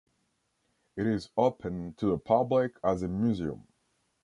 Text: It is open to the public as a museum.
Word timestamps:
It 0.95 1.05
is 1.05 1.29
open 1.37 1.93
to 1.97 2.07
the 2.07 2.17
public 2.17 2.73
as 2.83 3.03
a 3.03 3.07
museum. 3.07 3.67